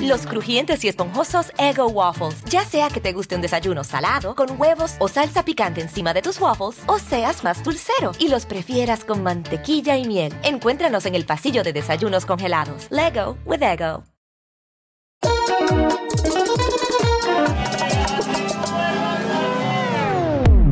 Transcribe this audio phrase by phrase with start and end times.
[0.00, 2.42] Los crujientes y esponjosos Ego Waffles.
[2.44, 6.22] Ya sea que te guste un desayuno salado, con huevos o salsa picante encima de
[6.22, 10.32] tus waffles, o seas más dulcero y los prefieras con mantequilla y miel.
[10.42, 12.88] Encuéntranos en el pasillo de desayunos congelados.
[12.90, 14.04] Lego with Ego.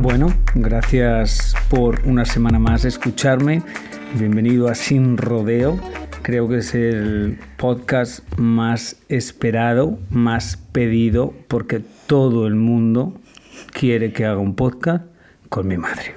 [0.01, 3.61] Bueno, gracias por una semana más escucharme.
[4.15, 5.79] Bienvenido a Sin Rodeo.
[6.21, 13.15] Creo que es el podcast más esperado, más pedido, porque todo el mundo
[13.71, 15.03] quiere que haga un podcast
[15.49, 16.13] con mi madre.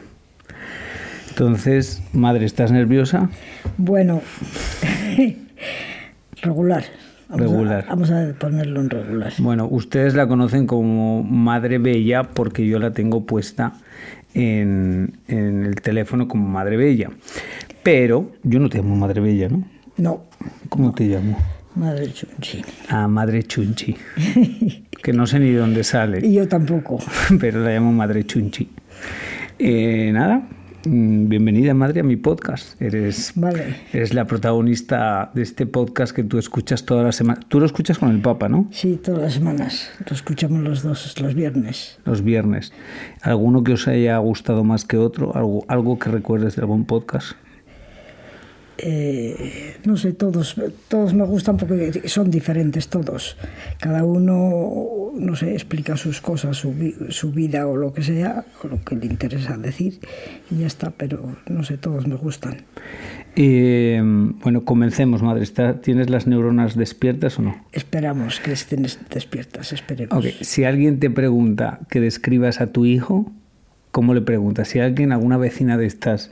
[1.30, 3.30] Entonces, madre, ¿estás nerviosa?
[3.78, 4.20] Bueno,
[6.42, 6.84] regular.
[7.30, 7.84] Vamos Regular.
[7.86, 9.32] A, vamos a ponerlo en regular.
[9.38, 13.72] Bueno, ustedes la conocen como Madre Bella porque yo la tengo puesta
[14.34, 17.08] en, en el teléfono como Madre Bella.
[17.82, 19.73] Pero yo no te llamo Madre Bella, ¿no?
[19.96, 20.24] No,
[20.68, 21.38] ¿Cómo te llamo?
[21.76, 22.62] madre chunchi.
[22.88, 23.96] Ah, Madre Chunchi.
[25.02, 26.24] Que no sé ni de dónde sale.
[26.26, 26.98] Y yo tampoco.
[27.40, 28.68] pero la llamo Madre Chunchi.
[29.58, 30.48] Eh, nada,
[30.86, 32.80] mm, bienvenida Madre a mi podcast.
[32.80, 33.76] Eres, Vale.
[33.92, 37.40] eres la protagonista de este podcast que tú escuchas toda la semana.
[37.48, 38.66] Tú lo escuchas con el Papa, ¿no?
[38.72, 39.90] Sí, todas las semanas.
[40.08, 41.98] Lo escuchamos los dos los viernes.
[42.04, 42.72] Los viernes.
[43.20, 45.36] ¿Alguno que os haya gustado más que otro?
[45.36, 47.32] ¿Algo, algo que recuerdes de algún podcast?
[48.78, 50.56] Eh, no sé, todos,
[50.88, 53.36] todos me gustan porque son diferentes todos.
[53.78, 56.74] Cada uno, no sé, explica sus cosas, su,
[57.10, 60.00] su vida o lo que sea, o lo que le interesa decir,
[60.50, 62.62] y ya está, pero no sé, todos me gustan.
[63.36, 64.00] Eh,
[64.42, 65.42] bueno, comencemos, Madre.
[65.42, 67.64] ¿Está- ¿Tienes las neuronas despiertas o no?
[67.72, 70.16] Esperamos que estén despiertas, esperemos.
[70.18, 73.30] Ok, si alguien te pregunta que describas a tu hijo,
[73.90, 74.68] ¿cómo le preguntas?
[74.68, 76.30] Si alguien, alguna vecina de estas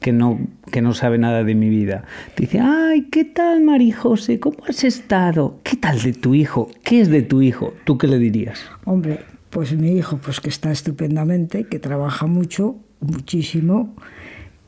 [0.00, 0.38] que no,
[0.72, 4.40] que no sabe nada de mi vida, te dice, ay, ¿qué tal, Mari José?
[4.40, 5.58] ¿Cómo has estado?
[5.62, 6.68] ¿Qué tal de tu hijo?
[6.82, 7.74] ¿Qué es de tu hijo?
[7.84, 8.60] ¿Tú qué le dirías?
[8.84, 13.94] Hombre, pues mi hijo, pues que está estupendamente, que trabaja mucho, muchísimo,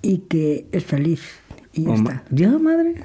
[0.02, 1.22] y que es feliz.
[1.74, 2.22] Y ya está.
[2.30, 2.96] ¿Ya, madre?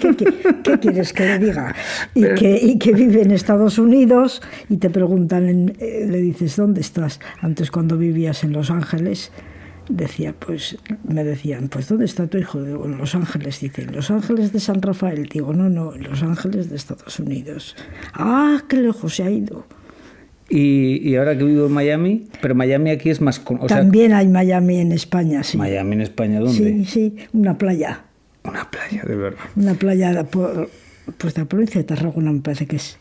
[0.00, 1.74] ¿Qué, qué- qué quieres que le diga?
[2.14, 6.80] Y que, y que vive en Estados Unidos y te preguntan, eh, le dices, ¿dónde
[6.82, 7.18] estás?
[7.40, 9.32] Antes cuando vivías en Los Ángeles,
[9.88, 10.76] decía, pues,
[11.08, 12.62] me decían, pues, ¿dónde está tu hijo?
[12.62, 13.60] Digo, en Los Ángeles.
[13.60, 15.26] Dicen, ¿Los Ángeles de San Rafael?
[15.26, 17.76] Digo, no, no, en Los Ángeles de Estados Unidos.
[18.14, 19.66] Ah, qué lejos se ha ido.
[20.48, 23.40] Y, y ahora que vivo en Miami, pero Miami aquí es más...
[23.40, 25.56] con- O sea, También hay Miami en España, sí.
[25.58, 26.54] Miami en España, ¿dónde?
[26.54, 28.02] Sí, sí, una playa.
[28.44, 29.40] Una playa, de verdad.
[29.56, 30.70] Una playa de, por,
[31.18, 32.96] pues de la provincia de Tarragona, me parece que es.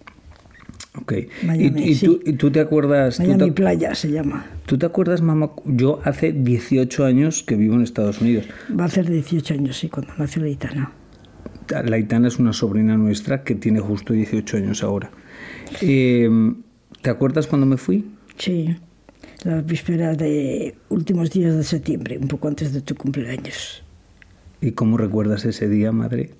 [1.06, 1.14] Ok.
[1.44, 2.06] Miami, ¿Y, y sí.
[2.08, 3.18] tú, y tú te acuerdas...
[3.18, 4.48] tú Miami te- Playa se llama.
[4.66, 5.52] ¿Tú te acuerdas, mamá?
[5.66, 8.46] Yo hace 18 años que vivo en Estados Unidos.
[8.78, 10.92] Va a hacer 18 años, sí, cuando nació la Itana.
[11.86, 15.12] La Itana es una sobrina nuestra que tiene justo 18 años ahora.
[15.82, 16.28] Eh,
[17.02, 18.06] ¿Te acuerdas cuando me fui?
[18.38, 18.76] Sí,
[19.44, 23.84] la víspera de últimos días de septiembre, un poco antes de tu cumpleaños.
[24.62, 26.32] ¿Y cómo recuerdas ese día, madre?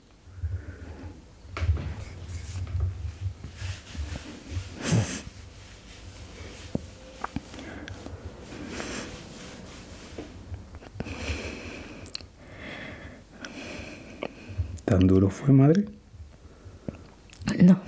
[14.96, 15.84] ¿Tan duro fue, madre?
[17.62, 17.82] No.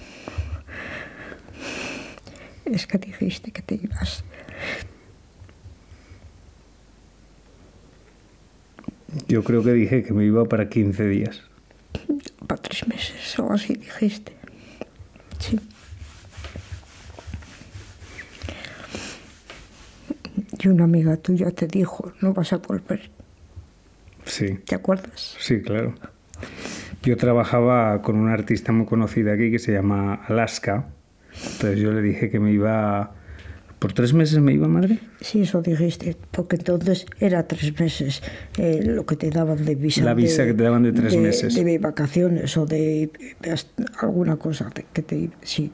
[2.65, 4.25] Es que dijiste que te ibas.
[9.29, 11.43] Yo creo que dije que me iba para 15 días.
[12.45, 14.33] Para tres meses o así dijiste.
[15.39, 15.57] Sí.
[20.59, 23.09] Y una amiga tuya te dijo, no vas a volver.
[24.25, 24.55] Sí.
[24.65, 25.37] ¿Te acuerdas?
[25.39, 25.95] Sí, claro.
[27.07, 30.87] Yo trabajaba con una artista muy conocida aquí que se llama Alaska.
[31.53, 33.13] Entonces yo le dije que me iba
[33.79, 34.99] ¿Por tres meses me iba, madre?
[35.21, 38.21] Sí, eso dijiste, porque entonces era tres meses
[38.57, 40.03] eh, lo que te daban de visa.
[40.03, 41.55] La visa de, que te daban de tres de- meses.
[41.55, 43.09] De vacaciones o de,
[43.39, 43.55] de
[44.01, 45.29] alguna cosa que te...
[45.43, 45.71] Sí,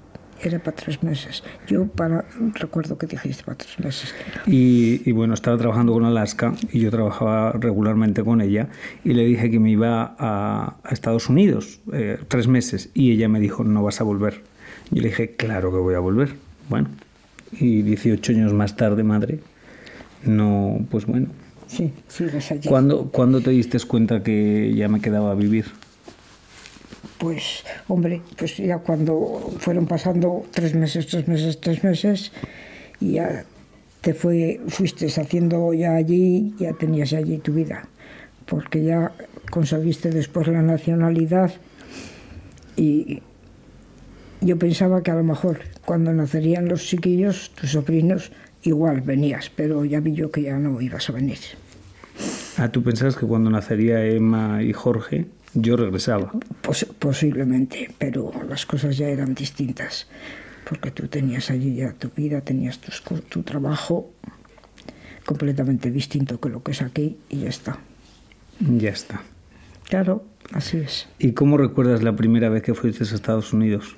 [0.50, 1.44] era para tres meses.
[1.68, 4.14] Yo para recuerdo que dijiste para tres meses.
[4.46, 8.70] Y, y bueno, estaba trabajando con Alaska y yo trabajaba regularmente con ella
[9.04, 13.30] y le dije que me iba a, a Estados Unidos eh, tres meses y ella
[13.30, 14.42] me dijo, no vas a volver.
[14.92, 16.36] Yo le dije, claro que voy a volver.
[16.70, 16.90] Bueno,
[17.52, 19.40] y 18 años más tarde, madre,
[20.26, 21.28] no, pues bueno.
[21.68, 22.70] Sí, sigues allí.
[22.70, 25.66] ¿Cuándo, ¿Cuándo te diste cuenta que ya me quedaba a vivir?
[27.24, 32.34] Pues, hombre, pues ya cuando fueron pasando tres meses, tres meses, tres meses,
[33.00, 33.46] y ya
[34.02, 37.88] te fue, fuiste haciendo ya allí, ya tenías allí tu vida,
[38.46, 39.14] porque ya
[39.50, 41.54] conseguiste después la nacionalidad
[42.76, 43.22] y
[44.42, 48.34] yo pensaba que a lo mejor cuando nacerían los chiquillos, tus sobrinos,
[48.64, 51.40] igual venías, pero ya vi yo que ya no ibas a venir.
[52.58, 56.32] Ah, ¿tú pensabas que cuando nacería Emma y Jorge, yo regresaba?
[56.62, 60.08] Pos- posiblemente, pero las cosas ya eran distintas,
[60.68, 64.10] porque tú tenías allí ya tu vida, tenías tus tu trabajo
[65.26, 67.78] completamente distinto que lo que es aquí y ya está.
[68.60, 69.22] Ya está.
[69.90, 71.08] Claro, así es.
[71.20, 73.96] ¿Y cómo recuerdas la primera vez que fuiste a Estados Unidos?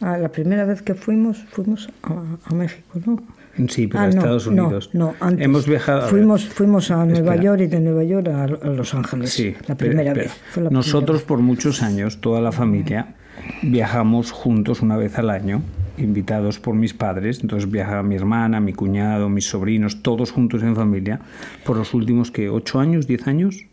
[0.00, 3.22] Ah, la primera vez que fuimos, fuimos a, a México, ¿no?
[3.68, 4.90] Sí, pero Ah, a no, Estados no, Unidos.
[4.92, 5.44] No, antes.
[5.44, 6.08] Hemos viajado.
[6.08, 7.42] Fuimos, fuimos a Nueva espera.
[7.42, 9.30] York y de Nueva York a, a Los Ángeles.
[9.30, 10.28] Sí, la pero primera espera.
[10.28, 10.40] vez.
[10.50, 13.14] Fue la Nosotros primera por muchos años, toda la familia,
[13.62, 15.62] viajamos juntos una vez al año,
[15.98, 17.40] invitados por mis padres.
[17.42, 21.20] Entonces viaja mi hermana, mi cuñado, mis sobrinos, todos juntos en familia,
[21.64, 23.66] por los últimos que ocho años, diez años.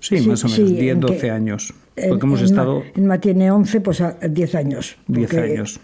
[0.00, 1.74] Sí, Sí, más o menos, sí, 10, en que- 12 años.
[1.96, 4.96] En- Porque hemos en estado Ma- En Ma tiene 11, pues a 10 años.
[5.08, 5.80] 10 porque años.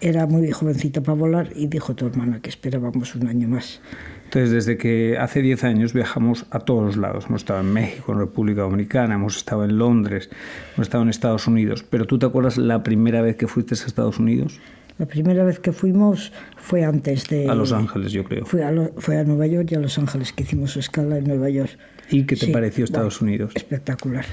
[0.00, 3.80] Era muy jovencita para volar y dijo tu hermana que esperábamos un año más.
[4.24, 7.26] Entonces, desde que hace 10 años viajamos a todos los lados.
[7.28, 10.30] Hemos estado en México, en República Dominicana, hemos estado en Londres,
[10.74, 11.84] hemos estado en Estados Unidos.
[11.88, 14.58] Pero ¿tú te acuerdas la primera vez que fuiste a Estados Unidos?
[14.98, 17.48] La primera vez que fuimos fue antes de...
[17.48, 18.46] A Los Ángeles, yo creo.
[18.46, 21.24] Fue a, Lo- fue a Nueva York y a Los Ángeles, que hicimos escala en
[21.24, 21.76] Nueva York.
[22.10, 23.52] ¿Y qué te Sí, pareció Estados bueno, Unidos?
[23.54, 24.24] Espectacular.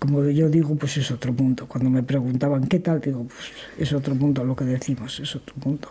[0.00, 1.66] Como yo digo, pues es otro mundo.
[1.68, 5.54] Cuando me preguntaban qué tal, digo, pues es otro mundo lo que decimos, es otro
[5.64, 5.88] mundo.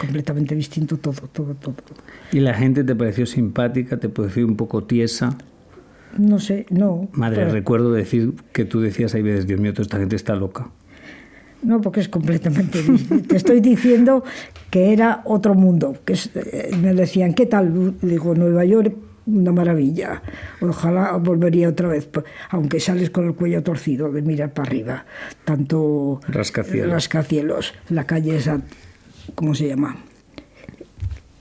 [0.00, 1.74] Completamente distinto todo, todo, todo.
[2.32, 3.98] ¿Y la gente te pareció simpática?
[3.98, 5.36] ¿Te pareció un poco tiesa?
[6.18, 7.08] No sé, no.
[7.12, 10.34] Madre, pero- recuerdo decir que tú decías ahí veces, Dios mío, toda esta gente está
[10.34, 10.70] loca.
[11.62, 13.28] No, porque es completamente distinto.
[13.28, 14.24] Te estoy diciendo
[14.70, 15.94] que era otro mundo.
[16.06, 17.94] Que es- eh, me decían, ¿qué tal?
[18.00, 18.94] Digo, Nueva York,
[19.26, 20.22] una maravilla.
[20.60, 22.08] Ojalá volvería otra vez.
[22.50, 25.04] Aunque sales con el cuello torcido de mirar para arriba.
[25.44, 26.90] Tanto Rascacielos.
[26.90, 27.74] rascacielos.
[27.90, 28.60] La calle esa,
[29.34, 29.96] ¿cómo se llama?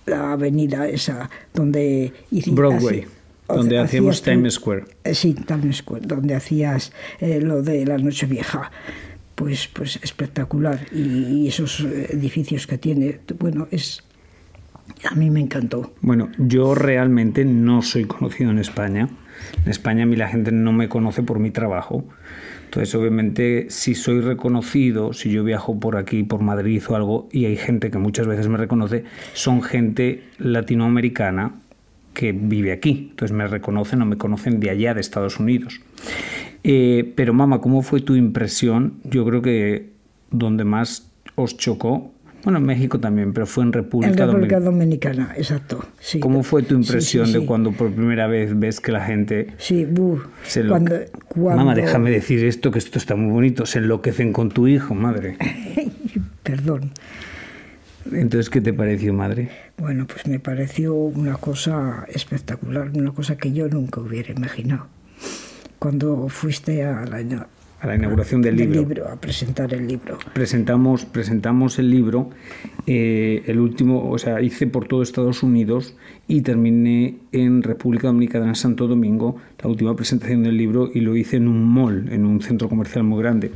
[0.06, 2.14] La avenida esa donde...
[2.32, 3.06] hici- Broadway,
[3.48, 4.86] donde hacíamos Times Square.
[5.04, 8.72] eh, Sí, Times Square, donde hacías eh, lo de la Nochevieja.
[9.36, 10.86] Pues, pues espectacular.
[10.92, 11.00] Y,
[11.44, 14.04] y esos edificios que tiene, bueno, es.
[15.10, 15.94] A mí me encantó.
[16.02, 19.08] Bueno, yo realmente no soy conocido en España.
[19.64, 22.06] En España a mí la gente no me conoce por mi trabajo.
[22.66, 27.46] Entonces, obviamente, si soy reconocido, si yo viajo por aquí, por Madrid o algo, y
[27.46, 31.56] hay gente que muchas veces me reconoce, son gente latinoamericana
[32.14, 33.08] que vive aquí.
[33.10, 35.82] Entonces me reconocen o me conocen de allá, de Estados Unidos.
[36.64, 39.00] Eh, pero, mamá, ¿cómo fue tu impresión?
[39.04, 39.90] Yo creo que
[40.30, 42.12] donde más os chocó,
[42.44, 45.16] bueno, en México también, pero fue en República En República Dominicana.
[45.16, 45.86] Dominicana, exacto.
[46.00, 46.20] Sí.
[46.20, 49.86] ¿Cómo fue tu impresión sí, de cuando por primera vez ves que la gente Sí,
[50.44, 50.70] se lo...
[50.70, 50.96] cuando,
[51.28, 53.66] cuando- Mamá, déjame decir esto, que esto está muy bonito.
[53.66, 55.38] Se enloquecen con tu hijo, madre.
[56.44, 56.92] Perdón.
[58.12, 59.50] Entonces, ¿qué te pareció, madre?
[59.78, 64.88] Bueno, pues me pareció una cosa espectacular, una cosa que yo nunca hubiera imaginado.
[65.78, 67.48] Cuando fuiste a la,
[67.82, 69.08] A la inauguración del libro.
[69.08, 70.18] a presentar el libro.
[70.34, 72.30] Presentamos, presentamos el libro,
[72.86, 75.96] eh, el último, o sea, hice por todo Estados Unidos
[76.28, 81.16] y terminé en República Dominicana, en Santo Domingo, la última presentación del libro y lo
[81.16, 83.52] hice en un mall, en un centro comercial muy grande.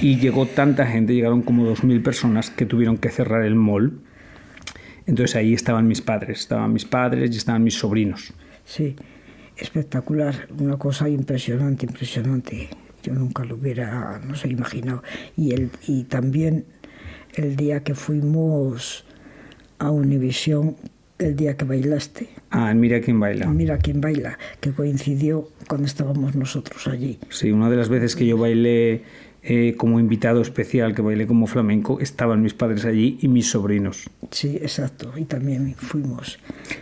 [0.00, 4.00] Y llegó tanta gente, llegaron como 2.000 personas que tuvieron que cerrar el mall.
[5.06, 8.32] Entonces ahí estaban mis padres, estaban mis padres y estaban mis sobrinos.
[8.64, 8.96] Sí,
[9.56, 12.68] espectacular, una cosa impresionante, impresionante.
[13.02, 15.02] Yo nunca lo hubiera, no sé, imaginado.
[15.36, 16.64] Y, el, y también
[17.34, 19.04] el día que fuimos
[19.78, 20.76] a Univisión,
[21.18, 23.46] el día que bailaste, Ah, mira quién baila.
[23.46, 27.18] mira quién baila, que coincidió cuando estábamos nosotros allí.
[27.30, 29.02] Sí, una de las veces que yo bailé
[29.42, 34.08] eh, como invitado especial que bailé como flamenco, estaban mis padres allí y mis sobrinos.
[34.30, 36.38] Sí, exacto, y también fuimos.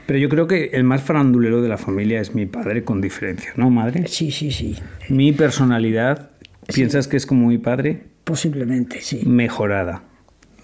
[0.06, 3.52] Pero yo creo que el más farandulero de la familia es mi padre, con diferencia,
[3.56, 4.06] ¿no, madre?
[4.08, 4.76] Sí, sí, sí.
[5.08, 6.30] Mi personalidad,
[6.74, 8.02] ¿piensas que es como mi padre?
[8.24, 9.22] Posiblemente, sí.
[9.24, 10.02] Mejorada.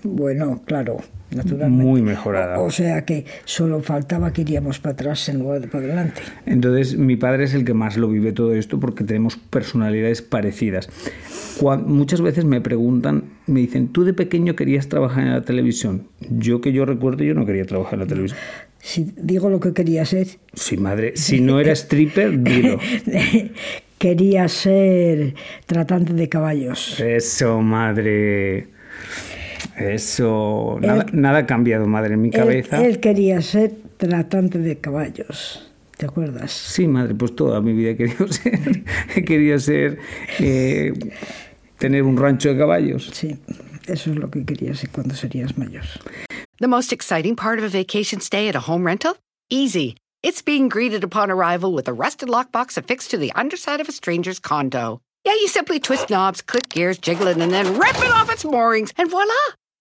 [0.03, 0.99] Bueno, claro,
[1.31, 1.85] naturalmente.
[1.85, 2.59] Muy mejorada.
[2.59, 6.21] O, o sea que solo faltaba que iríamos para atrás en lugar de para adelante.
[6.47, 10.89] Entonces, mi padre es el que más lo vive todo esto porque tenemos personalidades parecidas.
[11.87, 16.07] Muchas veces me preguntan, me dicen, ¿tú de pequeño querías trabajar en la televisión?
[16.21, 18.39] Yo que yo recuerdo, yo no quería trabajar en la televisión.
[18.79, 22.79] Si digo lo que quería ser, Sí, madre, si no era stripper, dilo.
[23.99, 27.01] quería ser tratante de caballos.
[27.01, 28.69] Eso, madre.
[29.77, 30.79] Eso.
[30.81, 32.85] Nada, nada ha cambiado, madre, en mi Él, cabeza.
[32.85, 35.63] él quería ser tratante de caballos.
[35.97, 36.53] ¿Te acuerdas?
[36.53, 38.85] Sí, madre, pues toda mi vida he querido ser.
[39.15, 39.99] He querido ser.
[40.39, 40.93] eh,
[41.79, 43.11] tener un rancho de caballos.
[43.13, 43.37] Sí,
[43.87, 45.85] eso es lo que quería ser cuando serías mayor.
[46.59, 49.17] The most exciting part of a vacation stay at a home rental?
[49.51, 49.97] Easy.
[50.23, 53.93] It's being greeted upon arrival with a rusted lockbox affixed to the underside of a
[53.93, 55.01] stranger's condo.
[55.25, 58.45] Yeah, you simply twist knobs, click gears, jiggle it, and then rip it off its
[58.45, 59.33] moorings, and voila!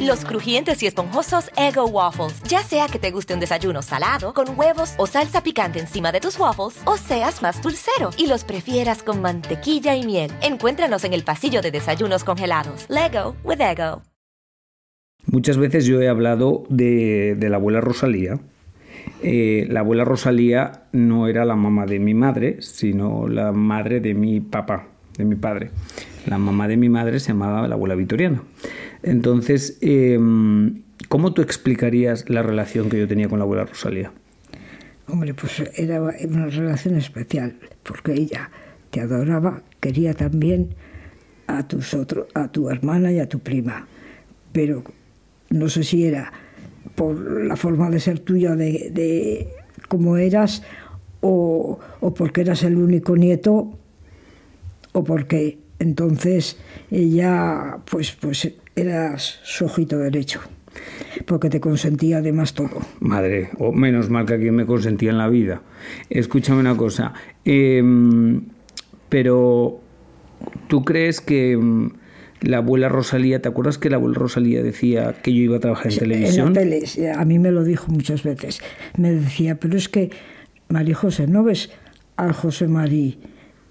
[0.00, 2.42] Los crujientes y esponjosos Ego Waffles.
[2.48, 6.20] Ya sea que te guste un desayuno salado, con huevos o salsa picante encima de
[6.20, 10.30] tus waffles, o seas más dulcero y los prefieras con mantequilla y miel.
[10.42, 12.86] Encuéntranos en el pasillo de desayunos congelados.
[12.88, 14.02] Lego with Ego.
[15.26, 18.40] Muchas veces yo he hablado de, de la abuela Rosalía.
[19.22, 24.14] Eh, la abuela Rosalía no era la mamá de mi madre, sino la madre de
[24.14, 25.70] mi papá, de mi padre.
[26.26, 28.42] La mamá de mi madre se llamaba la abuela Vitoriana.
[29.02, 30.18] Entonces, eh,
[31.08, 34.12] ¿cómo tú explicarías la relación que yo tenía con la abuela Rosalía?
[35.08, 38.50] Hombre, pues era una relación especial, porque ella
[38.90, 40.74] te adoraba, quería también
[41.48, 43.86] a, tus otro, a tu hermana y a tu prima,
[44.52, 44.84] pero
[45.50, 46.32] no sé si era
[46.94, 49.48] por la forma de ser tuya, de, de
[49.88, 50.62] cómo eras,
[51.20, 51.78] o
[52.16, 53.76] porque eras el único nieto,
[54.92, 56.58] o porque entonces
[56.90, 60.40] ella, pues, pues eras su ojito derecho,
[61.26, 62.80] porque te consentía además todo.
[63.00, 65.62] Madre, o menos mal que alguien me consentía en la vida.
[66.10, 67.12] Escúchame una cosa.
[67.44, 67.82] eh,
[69.12, 69.78] pero,
[70.68, 71.90] ¿tú crees que mm,
[72.40, 75.92] la abuela Rosalía, ¿te acuerdas que la abuela Rosalía decía que yo iba a trabajar
[75.92, 76.48] en televisión?
[76.48, 78.62] En la tele, sí, a mí me lo dijo muchas veces.
[78.96, 80.08] Me decía, pero es que,
[80.68, 81.68] María José, ¿no ves
[82.16, 83.18] al José Marí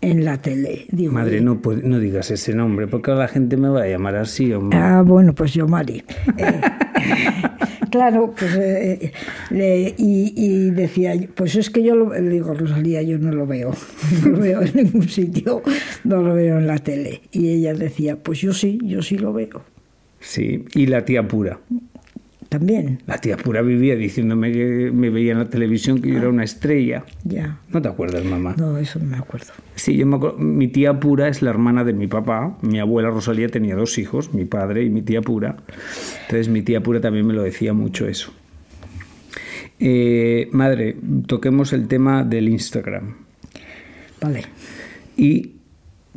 [0.01, 0.85] en la tele?
[0.91, 4.15] Digo, Madre, no, puede- no digas ese nombre, porque la gente me va a llamar
[4.15, 4.77] así, hombre.
[4.77, 6.03] Ah, bueno, pues yo, Mari.
[6.37, 6.61] Eh,
[7.91, 8.55] claro, pues.
[8.55, 9.11] eh,
[9.49, 13.45] le- y, y decía, pues es que yo lo le digo, Rosalía, yo no lo
[13.45, 13.71] veo.
[14.23, 15.61] No lo veo en ningún sitio,
[16.03, 17.21] no lo veo en la tele.
[17.31, 19.63] Y ella decía, pues yo sí, yo sí lo veo.
[20.19, 21.59] Sí, y la tía pura.
[22.51, 26.27] También, La tía pura vivía diciéndome que me veía en la televisión que yo era
[26.27, 27.05] una estrella.
[27.23, 27.59] ya.
[27.69, 28.55] ¿No te acuerdas, mamá?
[28.57, 29.53] No, eso no me acuerdo.
[29.75, 30.37] Sí, yo me acuerdo.
[30.37, 32.57] Mi tía pura es la hermana de mi papá.
[32.61, 35.55] Mi abuela Rosalía tenía dos hijos, mi padre y mi tía pura.
[36.23, 38.33] Entonces mi tía pura también me lo decía mucho eso.
[39.79, 43.15] Eh, madre, toquemos el tema del Instagram.
[44.19, 44.41] Vale.
[45.15, 45.53] Y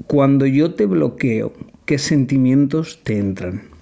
[0.08, 1.52] cuando yo te bloqueo,
[1.84, 3.72] ¿qué sentimientos te entran?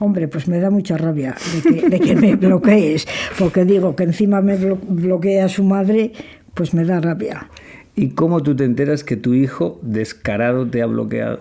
[0.00, 3.06] Hombre, pues me da mucha rabia de que, de que me bloquees,
[3.38, 6.12] porque digo que encima me blo- bloquea su madre,
[6.54, 7.48] pues me da rabia.
[7.96, 11.40] ¿Y cómo tú te enteras que tu hijo descarado te ha bloqueado?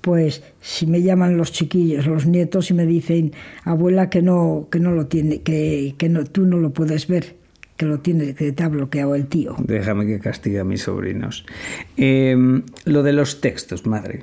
[0.00, 3.32] Pues si me llaman los chiquillos, los nietos y me dicen,
[3.64, 7.36] abuela, que no, que no lo tiene, que, que no, tú no lo puedes ver,
[7.76, 9.56] que lo tiene, que te ha bloqueado el tío.
[9.58, 11.44] Déjame que castigue a mis sobrinos.
[11.98, 12.34] Eh,
[12.86, 14.22] lo de los textos, madre.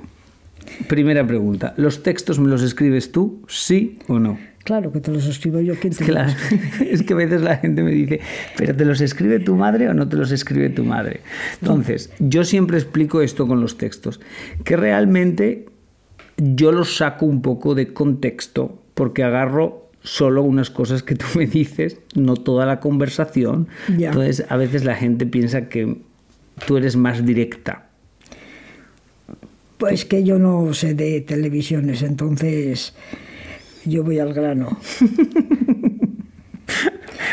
[0.88, 1.74] Primera pregunta.
[1.76, 4.38] ¿Los textos me los escribes tú, sí o no?
[4.64, 6.90] Claro que te los escribo yo, ¿quién te Que la- escribe?
[6.92, 8.20] es que a veces la gente me dice,
[8.56, 11.20] ¿pero te los escribe tu madre o no te los escribe tu madre?
[11.62, 14.20] Entonces, yo siempre explico esto con los textos,
[14.64, 15.66] que realmente
[16.36, 21.46] yo los saco un poco de contexto porque agarro solo unas cosas que tú me
[21.46, 23.68] dices, no toda la conversación.
[23.96, 24.08] Ya.
[24.08, 25.96] Entonces, a veces la gente piensa que
[26.66, 27.87] tú eres más directa?
[29.78, 32.94] Pues que yo no sé de televisiones, entonces
[33.84, 34.78] yo voy al grano.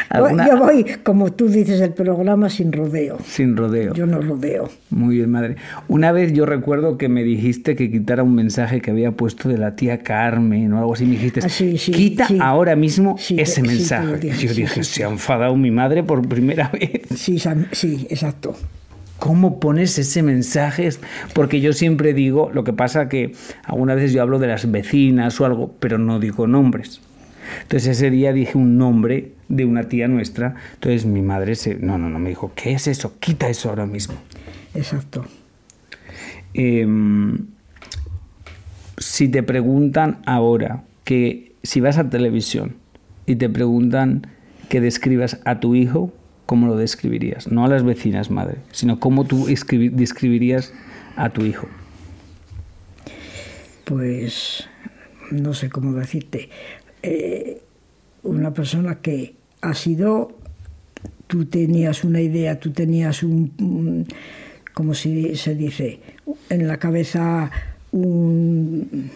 [0.09, 3.17] ¿Alguna- Yo voy, como tú dices, el programa sin rodeo.
[3.25, 3.93] Sin rodeo.
[3.93, 4.69] Yo no rodeo.
[4.91, 5.55] Muy bien, madre.
[5.89, 9.57] Una vez yo recuerdo que me dijiste que quitara un mensaje que había puesto de
[9.57, 11.05] la tía Carmen o algo así.
[11.05, 12.37] Me dijiste, Ah, sí, sí, quita sí.
[12.39, 14.17] ahora mismo ese mensaje.
[14.17, 17.01] dije, yo dije, se ha enfadado mi madre por primera vez.
[17.15, 17.37] Sí,
[17.73, 18.55] sí, exacto.
[19.19, 20.89] ¿Cómo pones ese mensaje?
[21.33, 25.39] Porque yo siempre digo, lo que pasa que algunas veces yo hablo de las vecinas
[25.39, 27.01] o algo, pero no digo nombres.
[27.61, 30.55] Entonces ese día dije un nombre de una tía nuestra.
[30.73, 31.75] Entonces mi madre se...
[31.75, 33.17] No, no, no, me dijo, ¿qué es eso?
[33.19, 34.15] Quita eso ahora mismo.
[34.73, 35.25] Exacto.
[36.53, 37.47] Em,
[38.97, 42.75] si te preguntan ahora que si vas a televisión
[43.25, 44.27] y te preguntan
[44.69, 46.13] que describas a tu hijo,
[46.45, 47.47] ¿cómo lo describirías?
[47.51, 50.73] No a las vecinas, madre, sino cómo tú escribi- describirías
[51.15, 51.67] a tu hijo.
[53.83, 54.67] Pues
[55.31, 56.49] no sé cómo decirte.
[57.03, 57.61] Eh,
[58.23, 60.31] una persona que ha sido,
[61.27, 64.07] tú tenías una idea, tú tenías un,
[64.73, 65.09] ¿cómo se,
[65.55, 65.99] dice?
[66.49, 67.51] En la cabeza
[67.91, 69.11] un-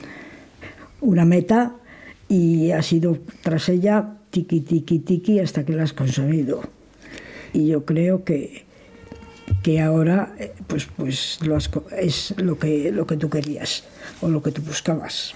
[1.01, 1.75] una meta
[2.27, 6.61] y has ido tras ella tiki, tiki, tiki hasta que la has conseguido.
[7.53, 8.65] Y yo creo que,
[9.63, 13.85] que ahora eh, pues, pues lo has es lo que, lo que tú querías
[14.21, 15.33] o lo que tú buscabas.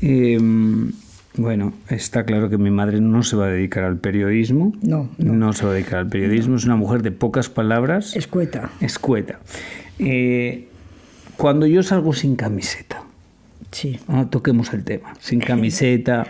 [0.00, 0.92] Em,
[1.36, 4.72] bueno, está claro que mi madre no se va a dedicar al periodismo.
[4.82, 5.52] No, no.
[5.52, 6.56] se va a dedicar al periodismo.
[6.56, 8.16] Es una mujer de pocas palabras.
[8.16, 8.70] Escueta.
[8.80, 9.40] Escueta.
[9.98, 10.68] Eh,
[11.36, 13.02] cuando yo salgo sin camiseta,
[13.72, 13.98] Sí.
[14.06, 15.14] Ah, toquemos el tema.
[15.18, 16.26] Sin camiseta.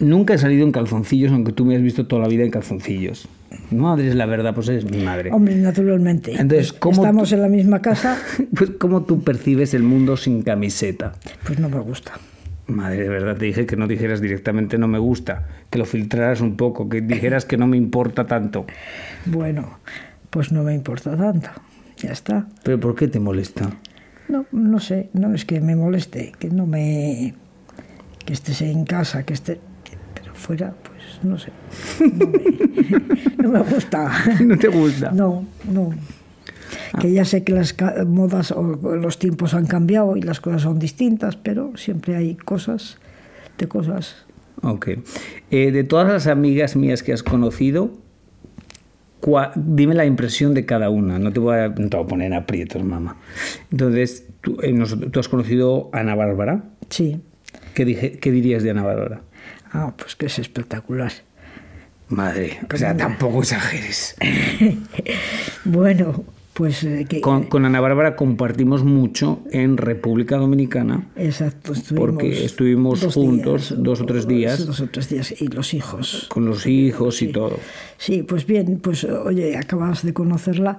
[0.00, 3.28] Nunca he salido en calzoncillos, aunque tú me has visto toda la vida en calzoncillos.
[3.70, 5.30] Madre es la verdad, pues es mi madre.
[5.32, 6.32] Hombre, naturalmente.
[6.32, 8.16] Entonces, ¿cómo Estamos tú- en la misma casa,
[8.56, 11.12] Pues, ¿cómo tú percibes el mundo sin camiseta?
[11.44, 12.12] pues no me gusta.
[12.66, 16.40] Madre, de verdad te dije que no dijeras directamente no me gusta, que lo filtraras
[16.40, 18.64] un poco, que dijeras que no me importa tanto.
[19.26, 19.78] Bueno,
[20.30, 21.48] pues no me importa tanto.
[21.98, 22.46] Ya está.
[22.62, 23.68] ¿Pero por qué te molesta?
[24.28, 27.34] No, no sé, no es que me moleste, que no me.
[28.24, 29.60] que estés en casa, que esté.
[30.40, 31.50] Fuera, pues no sé.
[32.00, 32.38] No me,
[33.42, 34.10] no me gusta.
[34.44, 35.10] ¿No te gusta?
[35.12, 35.90] No, no.
[37.00, 37.76] Que ya sé que las
[38.06, 42.96] modas o los tiempos han cambiado y las cosas son distintas, pero siempre hay cosas
[43.58, 44.16] de cosas.
[44.62, 44.88] Ok.
[45.50, 47.90] Eh, de todas las amigas mías que has conocido,
[49.20, 51.18] cua- dime la impresión de cada una.
[51.18, 53.16] No te voy a, no te voy a poner en aprietos, mamá.
[53.70, 54.74] Entonces, tú, eh,
[55.12, 56.64] tú has conocido a Ana Bárbara.
[56.88, 57.20] Sí.
[57.74, 59.20] ¿Qué, dije, ¿Qué dirías de Ana Bárbara?
[59.72, 61.12] Ah, pues que es espectacular.
[62.08, 64.16] Madre, o sea, tampoco exageres.
[65.64, 67.20] Bueno, pues eh, que.
[67.20, 71.06] Con, con Ana Bárbara compartimos mucho en República Dominicana.
[71.16, 74.66] Exacto, estuvimos Porque estuvimos dos juntos días, dos o tres días.
[74.66, 76.26] Dos o tres días, y los hijos.
[76.28, 77.58] con los hijos y todo.
[77.98, 80.78] Sí, pues bien, pues oye, acabas de conocerla,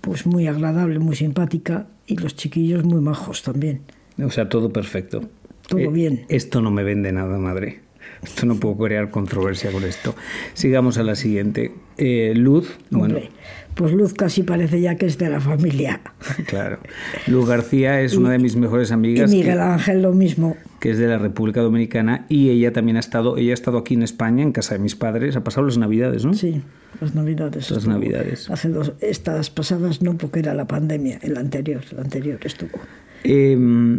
[0.00, 3.82] pues muy agradable, muy simpática, y los chiquillos muy majos también.
[4.22, 5.22] O sea, todo perfecto.
[5.68, 6.24] Todo Eh, bien.
[6.28, 7.80] Esto no me vende nada, madre.
[8.22, 10.14] Esto no puedo crear controversia con esto.
[10.54, 11.72] Sigamos a la siguiente.
[11.98, 13.30] Eh, Luz, bueno, Hombre,
[13.74, 16.00] pues Luz casi parece ya que es de la familia.
[16.46, 16.78] claro.
[17.26, 20.56] Luz García es una de mis mejores Y amigas que, Miguel Ángel lo mismo.
[20.80, 23.94] que es de la República Dominicana y ella también ha estado, ella ha estado aquí
[23.94, 26.34] en España, en casa de mis padres, ha pasado las Navidades, ¿no?
[26.34, 26.62] Sí,
[27.00, 27.70] las navidades.
[27.70, 27.92] Las estuvo.
[27.94, 28.50] Navidades.
[28.50, 32.78] Hace dos, estas pasadas no, porque era la pandemia, el anterior, el anterior estuvo.
[33.24, 33.96] Eh, mm,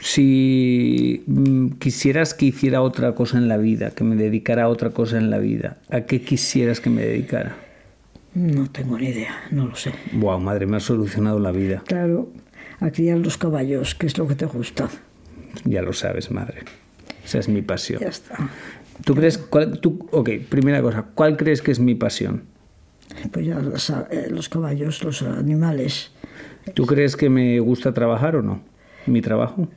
[0.00, 4.90] si mm, quisieras que hiciera otra cosa en la vida, que me dedicara a otra
[4.90, 7.56] cosa en la vida, ¿a qué quisieras que me dedicara?
[8.34, 9.92] No tengo ni idea, no lo sé.
[10.12, 11.82] Wow, madre, me ha solucionado la vida.
[11.86, 12.30] Claro,
[12.80, 14.88] a criar los caballos, que es lo que te gusta.
[15.64, 16.62] Ya lo sabes, madre.
[17.24, 18.00] Esa es mi pasión.
[18.00, 18.50] Ya está.
[19.04, 22.44] ¿Tú crees, cuál, tú, ok, primera cosa, ¿cuál crees que es mi pasión?
[23.32, 26.12] Pues ya los, eh, los caballos, los animales.
[26.74, 28.60] ¿Tú crees que me gusta trabajar o no?
[29.06, 29.68] ¿Mi trabajo?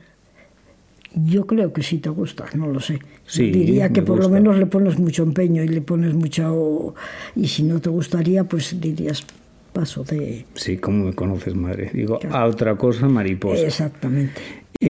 [1.14, 2.98] Yo creo que sí te gusta, no lo sé.
[3.26, 4.34] Sí, Diría que me por lo gusta.
[4.40, 6.94] menos le pones mucho empeño y le pones mucho...
[7.36, 9.24] Y si no te gustaría, pues dirías
[9.72, 10.46] paso de...
[10.54, 11.90] Sí, ¿cómo me conoces, madre?
[11.92, 12.36] Digo, Claro.
[12.36, 13.62] a otra cosa, mariposa.
[13.62, 14.40] Exactamente.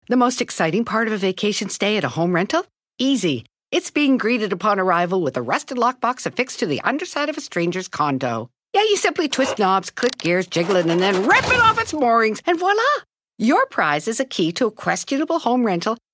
[0.08, 2.64] The most exciting part of a vacation stay at a home rental?
[2.98, 3.44] Easy.
[3.70, 7.40] It's being greeted upon arrival with a rusted lockbox affixed to the underside of a
[7.40, 8.48] stranger's condo.
[8.74, 11.92] Yeah, you simply twist knobs, click gears, jiggle it, and then rip it off its
[11.92, 12.82] moorings, and voila!
[13.38, 15.96] Your prize is a key to a questionable home rental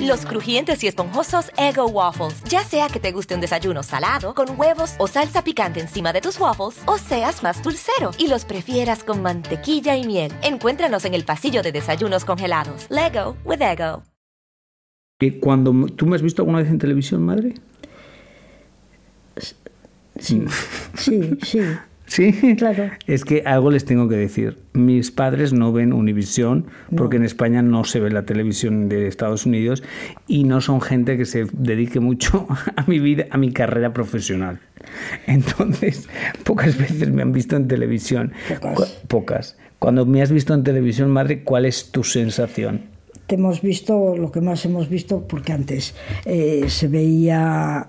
[0.00, 2.42] Los crujientes y esponjosos Ego Waffles.
[2.44, 6.20] Ya sea que te guste un desayuno salado, con huevos o salsa picante encima de
[6.20, 10.32] tus waffles, o seas más dulcero y los prefieras con mantequilla y miel.
[10.42, 12.86] Encuéntranos en el pasillo de desayunos congelados.
[12.90, 14.02] Lego with Ego.
[15.18, 17.54] Que Cuando tú me has visto alguna vez en televisión, madre.
[20.18, 20.44] Sí,
[20.94, 21.60] sí, sí.
[22.06, 22.90] Sí, Claro.
[23.06, 24.58] Es que algo les tengo que decir.
[24.72, 26.66] Mis padres no ven Univisión
[26.96, 29.82] porque en España no se ve la televisión de Estados Unidos
[30.26, 34.60] y no son gente que se dedique mucho a mi vida, a mi carrera profesional.
[35.26, 36.08] Entonces,
[36.44, 38.32] pocas veces me han visto en televisión.
[38.60, 39.02] Pocas.
[39.08, 39.56] Pocas.
[39.78, 42.82] Cuando me has visto en televisión, madre, ¿cuál es tu sensación?
[43.26, 47.88] Te hemos visto lo que más hemos visto, porque antes eh, se veía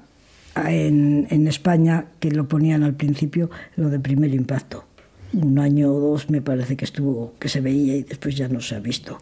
[0.68, 4.86] en, en España, que lo ponían al principio, lo de primer impacto.
[5.34, 8.62] Un año o dos me parece que estuvo, que se veía y después ya no
[8.62, 9.20] se ha visto.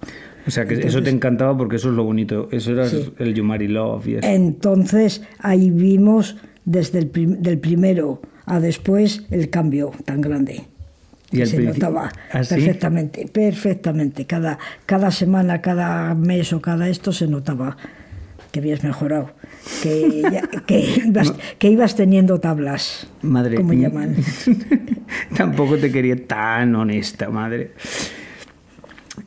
[0.47, 2.47] O sea, que eso te Entonces- encantaba porque eso es lo bonito.
[2.51, 3.11] Eso era Sí.
[3.17, 4.27] el Yumari Love y eso.
[4.27, 10.63] Entonces ahí vimos desde el prim- del primero a después el cambio tan grande.
[11.31, 12.53] Y que se notaba ¿Ah, sí?
[12.53, 14.25] perfectamente, perfectamente.
[14.25, 17.77] Cada, cada semana, cada mes o cada esto se notaba
[18.51, 19.31] que habías mejorado,
[19.81, 24.15] que, que, ibas, que ibas teniendo tablas, Madre, como mm, llaman.
[25.35, 27.71] Tampoco te quería tan honesta, madre.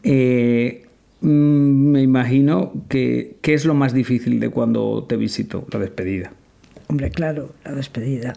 [0.03, 0.87] Eh,
[1.21, 5.67] mm, me imagino que ¿qué es lo más difícil de cuando te visito?
[5.73, 6.33] La despedida.
[6.89, 8.33] Hombre, claro, la despedida.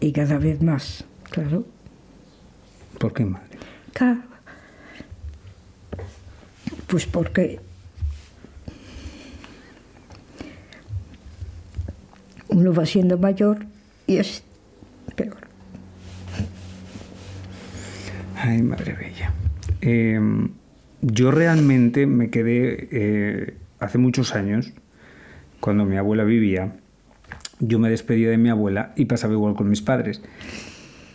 [0.00, 1.64] Y cada vez más, claro.
[2.98, 3.46] ¿Por qué, madre?
[3.92, 4.24] Ca-
[6.86, 7.60] Pues porque
[12.52, 13.66] uno va siendo mayor
[14.06, 14.42] y es
[15.16, 15.36] peor.
[18.36, 19.32] Ay, madre bella.
[19.80, 20.20] Eh,
[21.00, 24.72] yo realmente me quedé eh, hace muchos años,
[25.60, 26.76] cuando mi abuela vivía,
[27.60, 30.22] yo me despedía de mi abuela y pasaba igual con mis padres.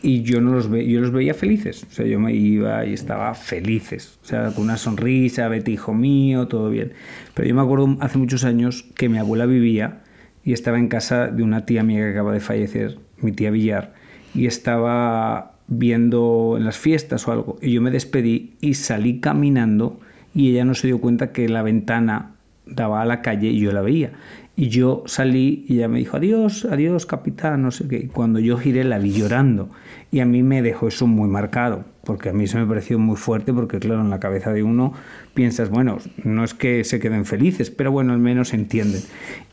[0.01, 1.83] Y yo no los ve, yo los veía felices.
[1.83, 4.19] O sea, yo me iba y estaba felices.
[4.23, 6.93] O sea, con una sonrisa, vete hijo mío, todo bien.
[7.33, 10.03] Pero yo me acuerdo hace muchos años que mi abuela vivía
[10.47, 13.93] y estaba en casa de una tía mía que acaba de fallecer, mi tía Villar,
[14.33, 17.57] y estaba viendo en las fiestas o algo.
[17.61, 19.99] Y yo me despedí y salí caminando
[20.33, 23.73] y ella no se dio cuenta que la ventana daba a la calle y yo
[23.73, 24.13] la veía.
[24.55, 27.97] Y yo salí y ella me dijo, adiós, adiós, capitán, no sé qué.
[27.97, 29.69] Y cuando yo giré la vi llorando.
[30.11, 33.17] Y a mí me dejó eso muy marcado, porque a mí eso me pareció muy
[33.17, 34.93] fuerte, porque claro, en la cabeza de uno
[35.33, 39.01] piensas, bueno, no es que se queden felices, pero bueno, al menos entienden.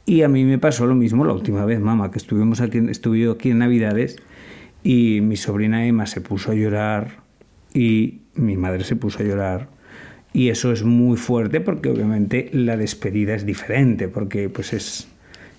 [0.07, 3.29] Y a mí me pasó lo mismo la última vez, mamá, que estuvimos aquí, estuve
[3.29, 4.19] aquí en Navidades
[4.85, 7.23] y mi sobrina Emma se puso a llorar
[7.75, 9.69] y mi madre se puso a llorar.
[10.33, 15.09] Y eso es muy fuerte porque obviamente la despedida es diferente, porque pues es,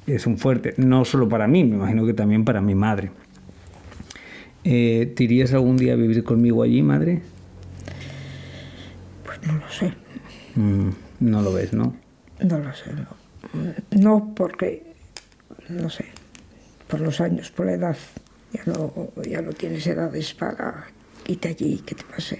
[0.07, 3.11] es un fuerte, no solo para mí, me imagino que también para mi madre.
[4.67, 7.21] Eh, ¿Te irías algún día a vivir conmigo allí, madre?
[9.23, 9.93] Pues no lo sé,
[10.55, 11.95] Mm, no lo ves, ¿no?
[12.41, 12.91] no lo sé.
[12.93, 13.07] No,
[14.01, 14.93] no porque,
[15.69, 16.05] no sé,
[16.87, 17.97] por los años, por la edad,
[18.53, 20.85] ya no, ya no tienes edades para
[21.27, 22.39] irte allí, que te pase.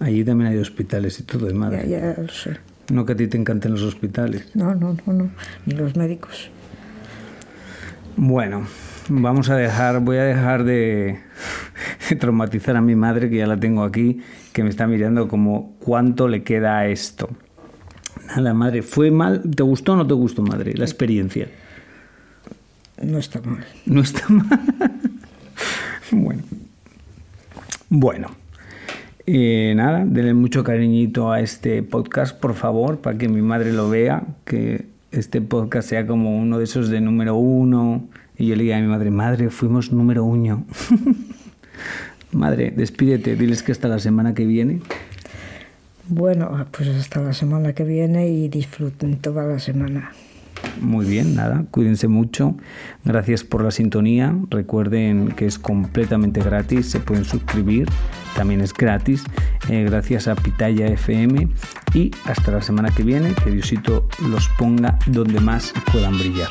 [0.00, 1.88] Allí también hay hospitales y todo, ¿eh, Ya, madre.
[1.88, 2.56] ya lo sé.
[2.92, 4.44] No que a ti te encanten los hospitales.
[4.54, 5.30] No, no, no, no,
[5.66, 6.50] ni los médicos.
[8.16, 8.66] Bueno,
[9.08, 11.18] vamos a dejar, voy a dejar de,
[12.08, 14.20] de traumatizar a mi madre, que ya la tengo aquí,
[14.52, 17.28] que me está mirando como cuánto le queda a esto.
[18.26, 19.42] Nada, madre, ¿fue mal?
[19.54, 21.48] ¿Te gustó o no te gustó, madre, la experiencia?
[23.02, 23.64] No está mal.
[23.86, 24.46] No está mal.
[26.10, 26.42] bueno.
[27.88, 28.28] Bueno.
[29.26, 33.90] Eh, nada, denle mucho cariñito a este podcast, por favor, para que mi madre lo
[33.90, 38.08] vea, que este podcast sea como uno de esos de número uno.
[38.38, 40.64] Y yo le diga a mi madre, madre, fuimos número uno.
[42.32, 44.80] madre, despídete, diles que hasta la semana que viene.
[46.06, 50.12] Bueno, pues hasta la semana que viene y disfruten toda la semana.
[50.80, 52.54] Muy bien, nada, cuídense mucho.
[53.04, 54.34] Gracias por la sintonía.
[54.50, 57.88] Recuerden que es completamente gratis, se pueden suscribir,
[58.36, 59.24] también es gratis.
[59.68, 61.48] Eh, gracias a Pitaya FM
[61.94, 66.50] y hasta la semana que viene, que Diosito los ponga donde más puedan brillar.